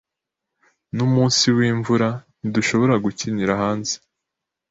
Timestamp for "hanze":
3.61-3.95